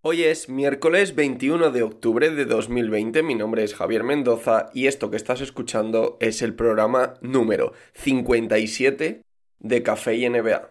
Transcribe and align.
Hoy 0.00 0.22
es 0.22 0.48
miércoles 0.48 1.16
21 1.16 1.72
de 1.72 1.82
octubre 1.82 2.30
de 2.30 2.44
2020, 2.44 3.24
mi 3.24 3.34
nombre 3.34 3.64
es 3.64 3.74
Javier 3.74 4.04
Mendoza 4.04 4.70
y 4.72 4.86
esto 4.86 5.10
que 5.10 5.16
estás 5.16 5.40
escuchando 5.40 6.18
es 6.20 6.40
el 6.40 6.54
programa 6.54 7.14
número 7.20 7.72
57 7.94 9.22
de 9.58 9.82
Café 9.82 10.14
y 10.14 10.28
NBA. 10.28 10.70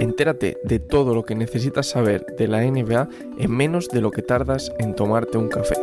Entérate 0.00 0.56
de 0.64 0.78
todo 0.78 1.14
lo 1.14 1.26
que 1.26 1.34
necesitas 1.34 1.90
saber 1.90 2.24
de 2.38 2.48
la 2.48 2.62
NBA 2.62 3.10
en 3.38 3.50
menos 3.50 3.90
de 3.90 4.00
lo 4.00 4.10
que 4.10 4.22
tardas 4.22 4.72
en 4.78 4.94
tomarte 4.94 5.36
un 5.36 5.50
café. 5.50 5.74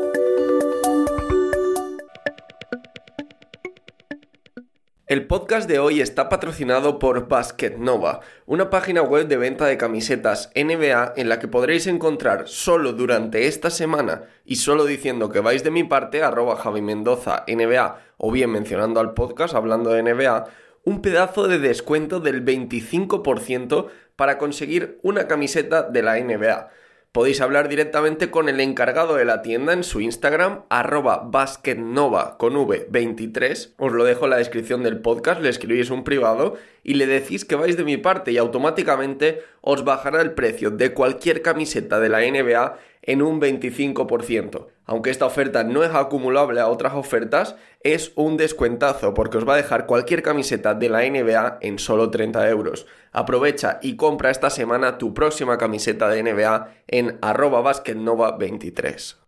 El 5.16 5.28
podcast 5.28 5.70
de 5.70 5.80
hoy 5.80 6.02
está 6.02 6.28
patrocinado 6.28 7.00
por 7.00 7.30
Basket 7.30 7.78
Nova, 7.78 8.20
una 8.46 8.70
página 8.70 9.02
web 9.02 9.30
de 9.30 9.38
venta 9.38 9.66
de 9.66 9.78
camisetas 9.78 10.52
NBA 10.56 11.14
en 11.16 11.30
la 11.30 11.40
que 11.40 11.48
podréis 11.48 11.88
encontrar 11.88 12.50
solo 12.50 12.92
durante 12.92 13.48
esta 13.48 13.70
semana 13.70 14.24
y 14.44 14.58
solo 14.58 14.84
diciendo 14.84 15.30
que 15.30 15.40
vais 15.40 15.64
de 15.64 15.72
mi 15.72 15.86
parte, 15.86 16.22
arroba 16.22 16.58
Javi 16.58 16.82
Mendoza 16.82 17.46
NBA 17.48 17.98
o 18.18 18.30
bien 18.30 18.52
mencionando 18.52 19.00
al 19.00 19.14
podcast 19.14 19.56
hablando 19.56 19.92
de 19.92 20.04
NBA, 20.04 20.48
un 20.84 21.02
pedazo 21.02 21.48
de 21.48 21.60
descuento 21.60 22.20
del 22.20 22.44
25% 22.44 23.88
para 24.18 24.38
conseguir 24.38 25.00
una 25.02 25.30
camiseta 25.30 25.84
de 25.84 26.04
la 26.04 26.20
NBA 26.20 26.72
podéis 27.16 27.40
hablar 27.40 27.70
directamente 27.70 28.30
con 28.30 28.50
el 28.50 28.60
encargado 28.60 29.16
de 29.16 29.24
la 29.24 29.42
tienda 29.42 29.72
en 29.72 29.86
su 29.86 30.02
Instagram, 30.02 30.64
arroba 30.68 31.24
basketnova 31.26 32.38
con 32.38 32.56
V23. 32.56 33.76
Os 33.78 33.94
lo 33.94 34.04
dejo 34.04 34.26
en 34.26 34.32
la 34.32 34.38
descripción 34.38 34.84
del 34.84 35.00
podcast, 35.00 35.40
le 35.40 35.48
escribís 35.48 35.92
un 35.92 36.04
privado 36.04 36.58
y 36.84 36.96
le 36.96 37.08
decís 37.08 37.46
que 37.46 37.56
vais 37.56 37.78
de 37.78 37.86
mi 37.86 37.96
parte 37.96 38.34
y 38.34 38.38
automáticamente 38.38 39.44
os 39.62 39.86
bajará 39.86 40.22
el 40.22 40.34
precio 40.34 40.72
de 40.72 40.92
cualquier 40.92 41.42
camiseta 41.42 42.02
de 42.02 42.10
la 42.10 42.20
NBA 42.20 42.80
en 43.04 43.22
un 43.22 43.40
25%. 43.40 44.75
Aunque 44.86 45.10
esta 45.10 45.26
oferta 45.26 45.64
no 45.64 45.84
es 45.84 45.94
acumulable 45.94 46.60
a 46.60 46.68
otras 46.68 46.94
ofertas, 46.94 47.56
es 47.82 48.12
un 48.16 48.38
descuentazo 48.38 49.14
porque 49.14 49.38
os 49.38 49.48
va 49.48 49.54
a 49.56 49.58
dejar 49.58 49.88
cualquier 49.88 50.22
camiseta 50.22 50.76
de 50.76 50.90
la 50.90 51.02
NBA 51.10 51.58
en 51.62 51.80
solo 51.80 52.12
30 52.12 52.48
euros. 52.50 52.86
Aprovecha 53.12 53.80
y 53.82 53.96
compra 53.96 54.30
esta 54.30 54.50
semana 54.50 54.98
tu 54.98 55.14
próxima 55.14 55.58
camiseta 55.58 56.08
de 56.10 56.24
NBA 56.24 56.70
en 56.88 57.18
arroba 57.22 57.62
basketnova23. 57.62 59.25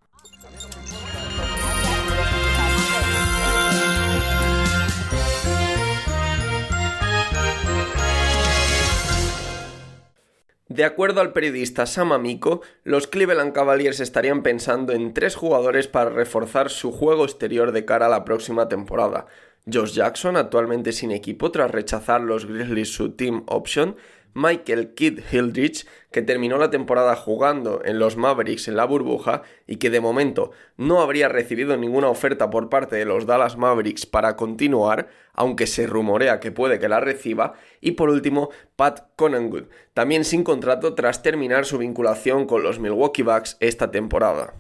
De 10.78 10.86
acuerdo 10.86 11.22
al 11.22 11.34
periodista 11.34 11.88
Sam 11.88 12.12
Amico, 12.12 12.62
los 12.84 13.08
Cleveland 13.08 13.52
Cavaliers 13.52 14.00
estarían 14.00 14.44
pensando 14.44 14.94
en 14.94 15.12
tres 15.12 15.36
jugadores 15.36 15.88
para 15.88 16.12
reforzar 16.12 16.70
su 16.70 16.92
juego 16.92 17.24
exterior 17.24 17.72
de 17.72 17.84
cara 17.84 18.06
a 18.06 18.10
la 18.10 18.24
próxima 18.24 18.70
temporada. 18.70 19.26
Josh 19.66 19.94
Jackson, 19.94 20.38
actualmente 20.38 20.92
sin 20.92 21.10
equipo 21.10 21.50
tras 21.50 21.72
rechazar 21.72 22.22
los 22.22 22.46
Grizzlies 22.46 22.94
su 22.94 23.14
team 23.14 23.42
option, 23.48 23.96
Michael 24.38 24.94
Kidd 24.94 25.22
Hildrich, 25.32 25.88
que 26.12 26.22
terminó 26.22 26.60
la 26.60 26.70
temporada 26.70 27.16
jugando 27.16 27.82
en 27.84 27.98
los 27.98 28.18
Mavericks 28.18 28.68
en 28.68 28.76
la 28.76 28.86
burbuja 28.86 29.42
y 29.66 29.78
que 29.78 29.90
de 29.90 30.00
momento 30.00 30.52
no 30.78 31.02
habría 31.02 31.28
recibido 31.28 31.76
ninguna 31.76 32.10
oferta 32.10 32.52
por 32.52 32.70
parte 32.70 32.96
de 32.98 33.06
los 33.06 33.26
Dallas 33.26 33.58
Mavericks 33.58 34.06
para 34.06 34.36
continuar, 34.36 35.08
aunque 35.34 35.66
se 35.66 35.88
rumorea 35.88 36.40
que 36.40 36.52
puede 36.52 36.78
que 36.78 36.88
la 36.88 37.00
reciba, 37.00 37.54
y 37.82 37.94
por 37.94 38.12
último 38.12 38.52
Pat 38.76 39.08
Conangood, 39.16 39.70
también 39.96 40.24
sin 40.24 40.44
contrato 40.44 40.94
tras 40.94 41.24
terminar 41.24 41.66
su 41.66 41.80
vinculación 41.80 42.46
con 42.46 42.62
los 42.62 42.78
Milwaukee 42.78 43.24
Bucks 43.24 43.58
esta 43.60 43.90
temporada. 43.90 44.54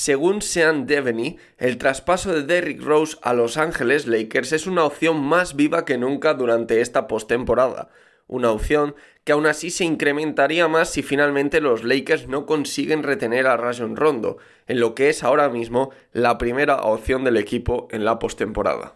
Según 0.00 0.42
Sean 0.42 0.86
Devaney, 0.86 1.38
el 1.58 1.76
traspaso 1.76 2.32
de 2.32 2.44
Derrick 2.44 2.80
Rose 2.80 3.16
a 3.20 3.34
Los 3.34 3.56
Ángeles 3.56 4.06
Lakers 4.06 4.52
es 4.52 4.68
una 4.68 4.84
opción 4.84 5.20
más 5.20 5.56
viva 5.56 5.84
que 5.84 5.98
nunca 5.98 6.34
durante 6.34 6.80
esta 6.80 7.08
postemporada. 7.08 7.88
Una 8.28 8.52
opción 8.52 8.94
que 9.24 9.32
aún 9.32 9.46
así 9.46 9.70
se 9.70 9.82
incrementaría 9.82 10.68
más 10.68 10.88
si 10.90 11.02
finalmente 11.02 11.60
los 11.60 11.82
Lakers 11.82 12.28
no 12.28 12.46
consiguen 12.46 13.02
retener 13.02 13.48
a 13.48 13.56
Rajon 13.56 13.96
Rondo, 13.96 14.36
en 14.68 14.78
lo 14.78 14.94
que 14.94 15.08
es 15.08 15.24
ahora 15.24 15.48
mismo 15.48 15.90
la 16.12 16.38
primera 16.38 16.76
opción 16.76 17.24
del 17.24 17.36
equipo 17.36 17.88
en 17.90 18.04
la 18.04 18.20
postemporada. 18.20 18.94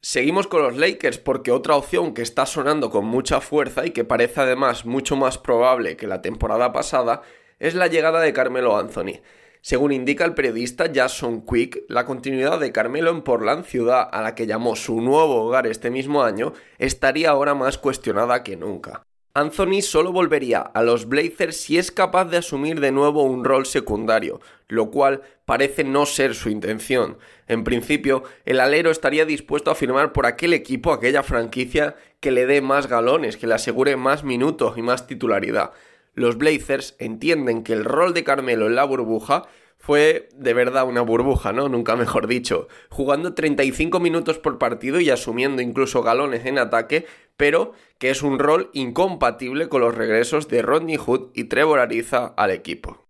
Seguimos 0.00 0.46
con 0.46 0.62
los 0.62 0.78
Lakers 0.78 1.18
porque 1.18 1.52
otra 1.52 1.76
opción 1.76 2.14
que 2.14 2.22
está 2.22 2.46
sonando 2.46 2.88
con 2.88 3.04
mucha 3.04 3.42
fuerza 3.42 3.84
y 3.84 3.90
que 3.90 4.04
parece 4.04 4.40
además 4.40 4.86
mucho 4.86 5.14
más 5.14 5.36
probable 5.36 5.98
que 5.98 6.06
la 6.06 6.22
temporada 6.22 6.72
pasada 6.72 7.20
es 7.60 7.74
la 7.74 7.86
llegada 7.86 8.20
de 8.20 8.32
Carmelo 8.32 8.76
Anthony. 8.76 9.20
Según 9.60 9.92
indica 9.92 10.24
el 10.24 10.34
periodista 10.34 10.90
Jason 10.92 11.44
Quick, 11.44 11.84
la 11.88 12.06
continuidad 12.06 12.58
de 12.58 12.72
Carmelo 12.72 13.10
en 13.10 13.20
Portland, 13.20 13.66
ciudad 13.66 14.08
a 14.10 14.22
la 14.22 14.34
que 14.34 14.46
llamó 14.46 14.74
su 14.74 15.02
nuevo 15.02 15.44
hogar 15.44 15.66
este 15.66 15.90
mismo 15.90 16.22
año, 16.22 16.54
estaría 16.78 17.28
ahora 17.28 17.54
más 17.54 17.76
cuestionada 17.76 18.42
que 18.42 18.56
nunca. 18.56 19.02
Anthony 19.34 19.82
solo 19.82 20.12
volvería 20.12 20.60
a 20.60 20.82
los 20.82 21.06
Blazers 21.06 21.56
si 21.56 21.78
es 21.78 21.92
capaz 21.92 22.24
de 22.24 22.38
asumir 22.38 22.80
de 22.80 22.90
nuevo 22.90 23.22
un 23.22 23.44
rol 23.44 23.64
secundario, 23.64 24.40
lo 24.66 24.90
cual 24.90 25.22
parece 25.44 25.84
no 25.84 26.04
ser 26.06 26.34
su 26.34 26.48
intención. 26.48 27.18
En 27.46 27.62
principio, 27.62 28.24
el 28.44 28.58
alero 28.58 28.90
estaría 28.90 29.26
dispuesto 29.26 29.70
a 29.70 29.76
firmar 29.76 30.12
por 30.12 30.26
aquel 30.26 30.52
equipo, 30.52 30.92
aquella 30.92 31.22
franquicia 31.22 31.94
que 32.18 32.32
le 32.32 32.46
dé 32.46 32.60
más 32.60 32.88
galones, 32.88 33.36
que 33.36 33.46
le 33.46 33.54
asegure 33.54 33.96
más 33.96 34.24
minutos 34.24 34.76
y 34.78 34.82
más 34.82 35.06
titularidad 35.06 35.72
los 36.14 36.36
Blazers 36.38 36.96
entienden 36.98 37.62
que 37.62 37.72
el 37.72 37.84
rol 37.84 38.14
de 38.14 38.24
Carmelo 38.24 38.66
en 38.66 38.74
la 38.74 38.84
burbuja 38.84 39.44
fue 39.80 40.28
de 40.34 40.52
verdad 40.52 40.86
una 40.86 41.00
burbuja, 41.00 41.52
¿no? 41.52 41.68
Nunca 41.68 41.96
mejor 41.96 42.26
dicho. 42.26 42.68
Jugando 42.90 43.34
35 43.34 43.98
minutos 43.98 44.38
por 44.38 44.58
partido 44.58 45.00
y 45.00 45.08
asumiendo 45.08 45.62
incluso 45.62 46.02
galones 46.02 46.44
en 46.44 46.58
ataque, 46.58 47.06
pero 47.36 47.72
que 47.98 48.10
es 48.10 48.22
un 48.22 48.38
rol 48.38 48.70
incompatible 48.74 49.68
con 49.68 49.80
los 49.80 49.94
regresos 49.94 50.48
de 50.48 50.60
Rodney 50.60 50.96
Hood 50.96 51.30
y 51.34 51.44
Trevor 51.44 51.78
Ariza 51.78 52.26
al 52.36 52.50
equipo. 52.50 53.09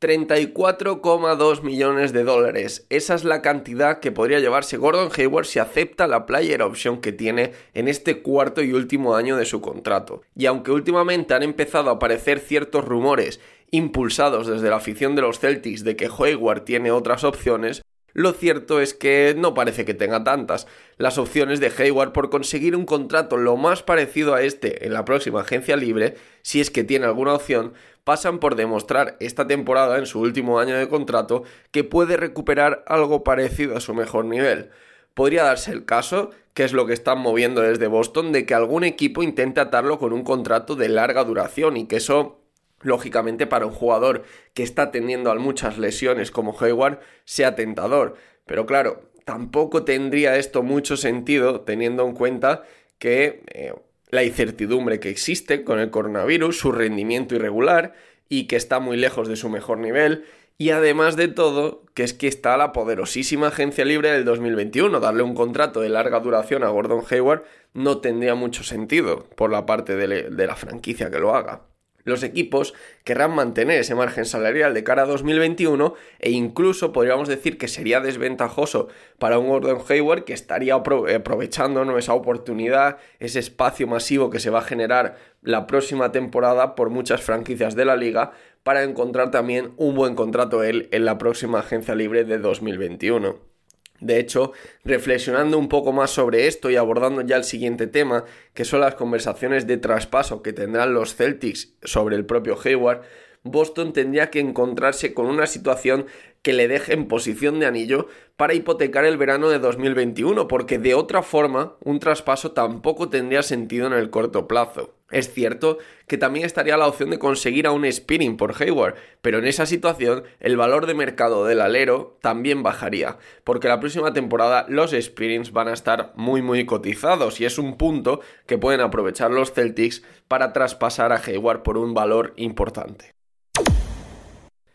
34,2 0.00 1.62
millones 1.62 2.12
de 2.12 2.24
dólares. 2.24 2.86
Esa 2.90 3.14
es 3.14 3.24
la 3.24 3.42
cantidad 3.42 4.00
que 4.00 4.12
podría 4.12 4.40
llevarse 4.40 4.76
Gordon 4.76 5.10
Hayward 5.16 5.46
si 5.46 5.58
acepta 5.58 6.06
la 6.06 6.26
player 6.26 6.62
option 6.62 7.00
que 7.00 7.12
tiene 7.12 7.52
en 7.74 7.88
este 7.88 8.22
cuarto 8.22 8.62
y 8.62 8.72
último 8.72 9.14
año 9.14 9.36
de 9.36 9.46
su 9.46 9.60
contrato. 9.60 10.22
Y 10.34 10.46
aunque 10.46 10.72
últimamente 10.72 11.34
han 11.34 11.42
empezado 11.42 11.90
a 11.90 11.94
aparecer 11.94 12.40
ciertos 12.40 12.84
rumores 12.84 13.40
impulsados 13.70 14.46
desde 14.46 14.70
la 14.70 14.76
afición 14.76 15.16
de 15.16 15.22
los 15.22 15.40
Celtics 15.40 15.84
de 15.84 15.96
que 15.96 16.08
Hayward 16.18 16.62
tiene 16.62 16.90
otras 16.90 17.24
opciones, 17.24 17.82
lo 18.16 18.32
cierto 18.32 18.80
es 18.80 18.94
que 18.94 19.34
no 19.36 19.52
parece 19.52 19.84
que 19.84 19.92
tenga 19.92 20.24
tantas. 20.24 20.66
Las 20.96 21.18
opciones 21.18 21.60
de 21.60 21.70
Hayward 21.76 22.12
por 22.12 22.30
conseguir 22.30 22.74
un 22.74 22.86
contrato 22.86 23.36
lo 23.36 23.58
más 23.58 23.82
parecido 23.82 24.32
a 24.32 24.40
este 24.40 24.86
en 24.86 24.94
la 24.94 25.04
próxima 25.04 25.42
agencia 25.42 25.76
libre, 25.76 26.14
si 26.40 26.62
es 26.62 26.70
que 26.70 26.82
tiene 26.82 27.04
alguna 27.04 27.34
opción, 27.34 27.74
pasan 28.04 28.38
por 28.38 28.56
demostrar 28.56 29.18
esta 29.20 29.46
temporada, 29.46 29.98
en 29.98 30.06
su 30.06 30.18
último 30.18 30.58
año 30.58 30.78
de 30.78 30.88
contrato, 30.88 31.42
que 31.72 31.84
puede 31.84 32.16
recuperar 32.16 32.84
algo 32.86 33.22
parecido 33.22 33.76
a 33.76 33.80
su 33.80 33.92
mejor 33.92 34.24
nivel. 34.24 34.70
Podría 35.12 35.44
darse 35.44 35.72
el 35.72 35.84
caso, 35.84 36.30
que 36.54 36.64
es 36.64 36.72
lo 36.72 36.86
que 36.86 36.94
están 36.94 37.18
moviendo 37.18 37.60
desde 37.60 37.86
Boston, 37.86 38.32
de 38.32 38.46
que 38.46 38.54
algún 38.54 38.84
equipo 38.84 39.22
intente 39.22 39.60
atarlo 39.60 39.98
con 39.98 40.14
un 40.14 40.24
contrato 40.24 40.74
de 40.74 40.88
larga 40.88 41.22
duración 41.22 41.76
y 41.76 41.86
que 41.86 41.96
eso 41.96 42.45
lógicamente 42.82 43.46
para 43.46 43.66
un 43.66 43.72
jugador 43.72 44.24
que 44.54 44.62
está 44.62 44.90
teniendo 44.90 45.30
a 45.30 45.34
muchas 45.36 45.78
lesiones 45.78 46.30
como 46.30 46.56
Hayward 46.58 47.00
sea 47.24 47.54
tentador. 47.54 48.16
Pero 48.46 48.66
claro, 48.66 49.10
tampoco 49.24 49.84
tendría 49.84 50.36
esto 50.36 50.62
mucho 50.62 50.96
sentido 50.96 51.62
teniendo 51.62 52.06
en 52.06 52.14
cuenta 52.14 52.62
que 52.98 53.42
eh, 53.52 53.74
la 54.10 54.24
incertidumbre 54.24 55.00
que 55.00 55.10
existe 55.10 55.64
con 55.64 55.80
el 55.80 55.90
coronavirus, 55.90 56.58
su 56.58 56.72
rendimiento 56.72 57.34
irregular 57.34 57.94
y 58.28 58.46
que 58.46 58.56
está 58.56 58.78
muy 58.78 58.96
lejos 58.96 59.28
de 59.28 59.36
su 59.36 59.48
mejor 59.48 59.78
nivel. 59.78 60.24
Y 60.58 60.70
además 60.70 61.16
de 61.16 61.28
todo, 61.28 61.84
que 61.92 62.02
es 62.02 62.14
que 62.14 62.28
está 62.28 62.56
la 62.56 62.72
poderosísima 62.72 63.48
agencia 63.48 63.84
libre 63.84 64.10
del 64.10 64.24
2021. 64.24 65.00
Darle 65.00 65.22
un 65.22 65.34
contrato 65.34 65.80
de 65.80 65.90
larga 65.90 66.20
duración 66.20 66.64
a 66.64 66.68
Gordon 66.68 67.04
Hayward 67.10 67.44
no 67.74 67.98
tendría 67.98 68.34
mucho 68.34 68.64
sentido 68.64 69.28
por 69.36 69.50
la 69.50 69.66
parte 69.66 69.96
de 69.96 70.46
la 70.46 70.56
franquicia 70.56 71.10
que 71.10 71.18
lo 71.18 71.34
haga 71.34 71.62
los 72.06 72.22
equipos 72.22 72.72
querrán 73.04 73.34
mantener 73.34 73.80
ese 73.80 73.94
margen 73.94 74.24
salarial 74.24 74.72
de 74.72 74.84
cara 74.84 75.02
a 75.02 75.06
2021 75.06 75.92
e 76.20 76.30
incluso 76.30 76.92
podríamos 76.92 77.28
decir 77.28 77.58
que 77.58 77.68
sería 77.68 78.00
desventajoso 78.00 78.88
para 79.18 79.38
un 79.38 79.48
Gordon 79.48 79.82
Hayward 79.86 80.24
que 80.24 80.32
estaría 80.32 80.74
aprovechando 80.74 81.98
esa 81.98 82.14
oportunidad, 82.14 82.96
ese 83.18 83.40
espacio 83.40 83.86
masivo 83.86 84.30
que 84.30 84.40
se 84.40 84.50
va 84.50 84.60
a 84.60 84.62
generar 84.62 85.16
la 85.42 85.66
próxima 85.66 86.12
temporada 86.12 86.74
por 86.76 86.90
muchas 86.90 87.20
franquicias 87.20 87.74
de 87.74 87.84
la 87.84 87.96
liga 87.96 88.32
para 88.62 88.84
encontrar 88.84 89.30
también 89.30 89.72
un 89.76 89.94
buen 89.94 90.14
contrato 90.14 90.62
él 90.62 90.88
en 90.92 91.04
la 91.04 91.18
próxima 91.18 91.58
agencia 91.58 91.94
libre 91.94 92.24
de 92.24 92.38
2021. 92.38 93.55
De 94.00 94.18
hecho, 94.18 94.52
reflexionando 94.84 95.58
un 95.58 95.68
poco 95.68 95.92
más 95.92 96.10
sobre 96.10 96.46
esto 96.46 96.70
y 96.70 96.76
abordando 96.76 97.22
ya 97.22 97.36
el 97.36 97.44
siguiente 97.44 97.86
tema, 97.86 98.24
que 98.54 98.64
son 98.64 98.80
las 98.80 98.94
conversaciones 98.94 99.66
de 99.66 99.78
traspaso 99.78 100.42
que 100.42 100.52
tendrán 100.52 100.94
los 100.94 101.14
Celtics 101.14 101.74
sobre 101.82 102.16
el 102.16 102.26
propio 102.26 102.58
Hayward, 102.62 103.02
Boston 103.42 103.92
tendría 103.92 104.30
que 104.30 104.40
encontrarse 104.40 105.14
con 105.14 105.26
una 105.26 105.46
situación 105.46 106.06
que 106.42 106.52
le 106.52 106.68
deje 106.68 106.94
en 106.94 107.08
posición 107.08 107.58
de 107.58 107.66
anillo 107.66 108.08
para 108.36 108.54
hipotecar 108.54 109.04
el 109.04 109.16
verano 109.16 109.48
de 109.48 109.58
2021, 109.58 110.48
porque 110.48 110.78
de 110.78 110.94
otra 110.94 111.22
forma 111.22 111.76
un 111.82 111.98
traspaso 112.00 112.52
tampoco 112.52 113.08
tendría 113.08 113.42
sentido 113.42 113.86
en 113.86 113.92
el 113.92 114.10
corto 114.10 114.46
plazo. 114.46 114.95
Es 115.10 115.32
cierto 115.32 115.78
que 116.08 116.18
también 116.18 116.44
estaría 116.44 116.76
la 116.76 116.88
opción 116.88 117.10
de 117.10 117.20
conseguir 117.20 117.68
a 117.68 117.72
un 117.72 117.90
spinning 117.90 118.36
por 118.36 118.60
Hayward, 118.60 118.96
pero 119.22 119.38
en 119.38 119.46
esa 119.46 119.64
situación 119.64 120.24
el 120.40 120.56
valor 120.56 120.86
de 120.86 120.94
mercado 120.94 121.44
del 121.44 121.60
alero 121.60 122.18
también 122.22 122.64
bajaría, 122.64 123.18
porque 123.44 123.68
la 123.68 123.78
próxima 123.78 124.12
temporada 124.12 124.66
los 124.68 124.90
spinnings 124.90 125.52
van 125.52 125.68
a 125.68 125.74
estar 125.74 126.12
muy 126.16 126.42
muy 126.42 126.66
cotizados 126.66 127.40
y 127.40 127.44
es 127.44 127.58
un 127.58 127.76
punto 127.76 128.20
que 128.46 128.58
pueden 128.58 128.80
aprovechar 128.80 129.30
los 129.30 129.52
Celtics 129.52 130.02
para 130.26 130.52
traspasar 130.52 131.12
a 131.12 131.22
Hayward 131.24 131.62
por 131.62 131.78
un 131.78 131.94
valor 131.94 132.32
importante. 132.36 133.14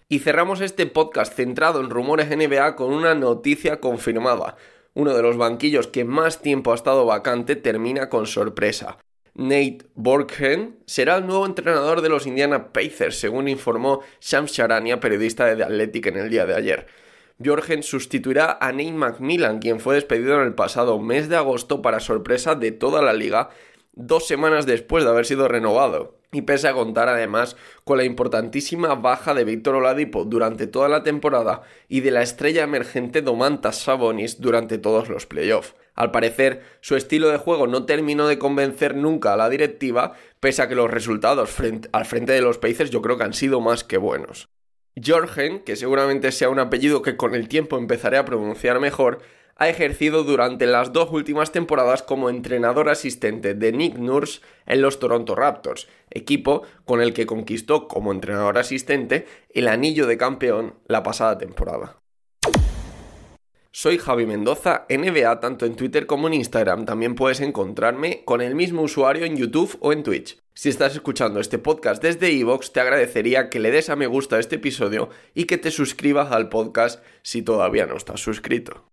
Y 0.07 0.19
cerramos 0.19 0.62
este 0.62 0.86
podcast 0.88 1.34
centrado 1.34 1.81
en 1.81 1.89
rumores 1.89 2.30
NBA 2.30 2.75
con 2.77 2.94
una 2.94 3.16
noticia 3.16 3.80
confirmada. 3.80 4.56
Uno 4.94 5.13
de 5.13 5.22
los 5.22 5.38
banquillos 5.38 5.88
que 5.88 6.04
más 6.04 6.42
tiempo 6.42 6.72
ha 6.72 6.75
estado 6.75 7.06
vacante 7.06 7.56
termina 7.56 8.10
con 8.10 8.27
sorpresa. 8.27 8.98
Nate 9.33 9.80
Borghen 9.95 10.80
será 10.86 11.18
el 11.18 11.25
nuevo 11.25 11.45
entrenador 11.45 12.01
de 12.01 12.10
los 12.10 12.28
Indiana 12.28 12.72
Pacers, 12.74 13.19
según 13.19 13.48
informó 13.48 14.01
Shams 14.19 14.54
Charania, 14.54 15.00
periodista 15.00 15.45
de 15.45 15.56
The 15.56 15.63
Athletic 15.63 16.07
en 16.07 16.18
el 16.18 16.30
día 16.30 16.45
de 16.45 16.56
ayer. 16.56 16.88
Borgen 17.38 17.81
sustituirá 17.81 18.57
a 18.62 18.72
Nate 18.72 18.94
McMillan, 18.94 19.60
quien 19.60 19.80
fue 19.80 19.95
despedido 19.95 20.36
en 20.36 20.48
el 20.48 20.54
pasado 20.54 21.00
mes 21.00 21.30
de 21.30 21.38
agosto 21.38 21.81
para 21.81 22.00
sorpresa 22.00 22.56
de 22.56 22.72
toda 22.72 23.01
la 23.01 23.13
liga, 23.13 23.50
dos 23.94 24.28
semanas 24.28 24.66
después 24.66 25.04
de 25.04 25.10
haber 25.10 25.25
sido 25.25 25.48
renovado 25.48 26.20
y 26.31 26.44
pese 26.44 26.68
a 26.68 26.74
contar 26.74 27.10
además 27.10 27.57
con 27.83 27.98
la 27.98 28.04
importantísima 28.04 28.95
baja 28.95 29.33
de 29.33 29.44
Víctor 29.44 29.75
Oladipo 29.75 30.24
durante 30.25 30.68
toda 30.68 30.88
la 30.88 31.04
temporada 31.04 31.63
y 31.89 32.00
de 32.00 32.12
la 32.12 32.22
estrella 32.22 32.63
emergente 32.63 33.22
Domantas 33.22 33.80
Sabonis 33.80 34.39
durante 34.39 34.78
todos 34.78 35.10
los 35.10 35.25
playoffs. 35.25 35.75
Al 35.94 36.12
parecer, 36.12 36.63
su 36.80 36.95
estilo 36.95 37.30
de 37.30 37.38
juego 37.38 37.68
no 37.68 37.86
terminó 37.86 38.28
de 38.28 38.39
convencer 38.39 38.95
nunca 38.95 39.33
a 39.33 39.38
la 39.38 39.50
directiva, 39.50 40.13
pese 40.39 40.62
a 40.62 40.69
que 40.69 40.75
los 40.75 40.89
resultados 40.89 41.54
al 41.92 42.06
frente 42.06 42.31
de 42.31 42.42
los 42.42 42.57
Pacers 42.57 42.92
yo 42.92 43.01
creo 43.01 43.18
que 43.18 43.25
han 43.25 43.34
sido 43.34 43.60
más 43.60 43.84
que 43.84 43.98
buenos. 43.98 44.50
Jorgen, 45.04 45.60
que 45.63 45.75
seguramente 45.75 46.31
sea 46.31 46.50
un 46.50 46.60
apellido 46.60 47.01
que 47.01 47.18
con 47.18 47.36
el 47.36 47.48
tiempo 47.48 47.77
empezaré 47.77 48.18
a 48.18 48.25
pronunciar 48.25 48.80
mejor, 48.80 49.19
ha 49.62 49.69
ejercido 49.69 50.24
durante 50.24 50.66
las 50.66 50.92
dos 50.92 51.12
últimas 51.12 51.52
temporadas 51.52 52.02
como 52.02 52.31
entrenador 52.31 52.90
asistente 52.90 53.54
de 53.54 53.72
Nick 53.72 53.96
Nurse 53.96 54.42
en 54.66 54.81
los 54.81 54.98
Toronto 54.98 55.36
Raptors, 55.36 55.88
equipo 56.10 56.63
con 56.84 57.00
el 57.00 57.13
que 57.13 57.28
conquistó 57.28 57.88
como 57.88 58.12
entrenador 58.12 58.58
asistente 58.58 59.28
el 59.54 59.68
anillo 59.68 60.08
de 60.08 60.18
campeón 60.18 60.74
la 60.88 61.04
pasada 61.04 61.38
temporada. 61.38 61.98
Soy 63.72 64.00
Javi 64.00 64.25
Mendoza, 64.25 64.88
NBA 64.90 65.40
tanto 65.40 65.68
en 65.68 65.75
Twitter 65.75 66.08
como 66.08 66.25
en 66.25 66.34
Instagram. 66.34 66.86
También 66.86 67.13
puedes 67.13 67.40
encontrarme 67.40 68.24
con 68.25 68.42
el 68.42 68.56
mismo 68.56 68.81
usuario 68.81 69.25
en 69.25 69.38
YouTube 69.38 69.78
o 69.80 69.94
en 69.94 70.02
Twitch. 70.02 70.40
Si 70.56 70.69
estás 70.69 70.96
escuchando 70.96 71.40
este 71.40 71.60
podcast 71.60 72.02
desde 72.02 72.31
iVoox, 72.31 72.72
te 72.72 72.80
agradecería 72.80 73.52
que 73.52 73.60
le 73.60 73.69
des 73.69 73.92
a 73.92 73.96
me 73.96 74.08
gusta 74.08 74.38
a 74.38 74.40
este 74.40 74.56
episodio 74.56 75.10
y 75.36 75.44
que 75.44 75.60
te 75.60 75.69
suscribas 75.69 76.31
al 76.31 76.50
podcast 76.50 77.06
si 77.22 77.44
todavía 77.44 77.86
no 77.86 77.96
estás 77.96 78.22
suscrito. 78.22 78.90